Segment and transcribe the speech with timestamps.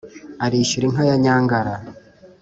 [0.45, 1.73] arishyura inka ya nyangara.